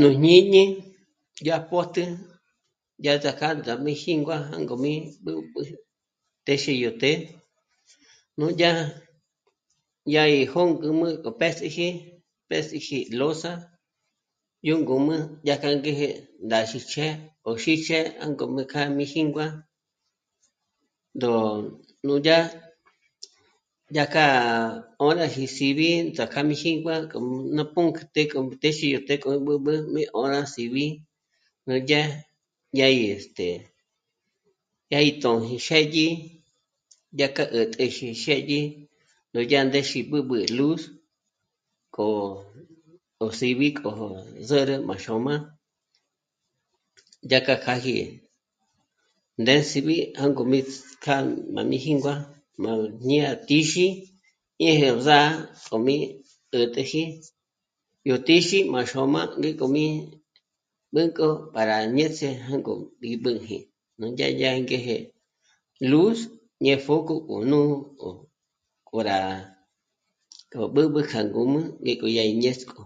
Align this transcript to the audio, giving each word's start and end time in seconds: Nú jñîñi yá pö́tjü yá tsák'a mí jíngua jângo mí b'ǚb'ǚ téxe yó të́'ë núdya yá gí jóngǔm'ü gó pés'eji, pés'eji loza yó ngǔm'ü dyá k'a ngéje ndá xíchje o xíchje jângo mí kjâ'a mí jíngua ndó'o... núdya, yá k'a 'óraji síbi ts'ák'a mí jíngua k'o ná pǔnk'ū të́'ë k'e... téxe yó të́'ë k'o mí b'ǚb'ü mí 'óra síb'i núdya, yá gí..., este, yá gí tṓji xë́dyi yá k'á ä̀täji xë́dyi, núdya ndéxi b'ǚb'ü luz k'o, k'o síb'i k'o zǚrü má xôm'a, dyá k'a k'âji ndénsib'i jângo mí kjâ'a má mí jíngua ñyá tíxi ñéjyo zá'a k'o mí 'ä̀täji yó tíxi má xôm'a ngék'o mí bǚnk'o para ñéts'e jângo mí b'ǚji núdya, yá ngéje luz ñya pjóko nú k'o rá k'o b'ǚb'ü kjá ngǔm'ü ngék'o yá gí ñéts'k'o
Nú 0.00 0.08
jñîñi 0.20 0.64
yá 1.46 1.56
pö́tjü 1.68 2.04
yá 3.04 3.12
tsák'a 3.22 3.48
mí 3.84 3.92
jíngua 4.02 4.36
jângo 4.50 4.74
mí 4.84 4.92
b'ǚb'ǚ 5.24 5.62
téxe 6.46 6.72
yó 6.82 6.90
të́'ë 7.00 7.18
núdya 8.38 8.70
yá 10.14 10.22
gí 10.32 10.40
jóngǔm'ü 10.52 11.08
gó 11.22 11.30
pés'eji, 11.40 11.88
pés'eji 12.48 12.98
loza 13.18 13.52
yó 14.68 14.74
ngǔm'ü 14.82 15.16
dyá 15.44 15.54
k'a 15.62 15.70
ngéje 15.78 16.08
ndá 16.46 16.58
xíchje 16.70 17.06
o 17.48 17.50
xíchje 17.62 17.98
jângo 18.22 18.44
mí 18.54 18.62
kjâ'a 18.70 18.88
mí 18.96 19.04
jíngua 19.12 19.46
ndó'o... 21.16 21.46
núdya, 22.06 22.36
yá 23.96 24.04
k'a 24.14 24.26
'óraji 25.04 25.44
síbi 25.56 25.88
ts'ák'a 26.16 26.40
mí 26.48 26.54
jíngua 26.62 26.94
k'o 27.10 27.18
ná 27.56 27.62
pǔnk'ū 27.74 28.02
të́'ë 28.14 28.28
k'e... 28.30 28.38
téxe 28.62 28.86
yó 28.94 28.98
të́'ë 29.06 29.20
k'o 29.22 29.28
mí 29.32 29.40
b'ǚb'ü 29.46 29.72
mí 29.94 30.02
'óra 30.18 30.40
síb'i 30.54 30.86
núdya, 31.66 32.00
yá 32.78 32.86
gí..., 32.96 33.06
este, 33.14 33.48
yá 34.92 34.98
gí 35.04 35.12
tṓji 35.22 35.54
xë́dyi 35.66 36.06
yá 37.20 37.26
k'á 37.36 37.44
ä̀täji 37.62 38.08
xë́dyi, 38.22 38.60
núdya 39.32 39.60
ndéxi 39.68 39.98
b'ǚb'ü 40.10 40.38
luz 40.58 40.82
k'o, 41.94 42.06
k'o 43.16 43.26
síb'i 43.38 43.68
k'o 43.78 43.90
zǚrü 44.48 44.74
má 44.88 44.94
xôm'a, 45.04 45.34
dyá 47.28 47.38
k'a 47.46 47.56
k'âji 47.64 47.96
ndénsib'i 49.42 49.96
jângo 50.20 50.42
mí 50.52 50.60
kjâ'a 51.02 51.22
má 51.54 51.60
mí 51.70 51.76
jíngua 51.84 52.14
ñyá 53.08 53.30
tíxi 53.46 53.86
ñéjyo 54.60 54.92
zá'a 55.06 55.30
k'o 55.66 55.76
mí 55.86 55.96
'ä̀täji 56.52 57.02
yó 58.08 58.16
tíxi 58.26 58.58
má 58.72 58.80
xôm'a 58.90 59.20
ngék'o 59.40 59.66
mí 59.74 59.84
bǚnk'o 60.92 61.28
para 61.54 61.76
ñéts'e 61.96 62.28
jângo 62.46 62.74
mí 63.00 63.10
b'ǚji 63.22 63.56
núdya, 64.00 64.26
yá 64.42 64.50
ngéje 64.64 64.96
luz 65.90 66.18
ñya 66.62 66.74
pjóko 66.84 67.14
nú 67.50 67.60
k'o 68.86 68.98
rá 69.08 69.18
k'o 70.50 70.62
b'ǚb'ü 70.74 71.00
kjá 71.10 71.20
ngǔm'ü 71.28 71.60
ngék'o 71.82 72.06
yá 72.16 72.24
gí 72.28 72.34
ñéts'k'o 72.42 72.82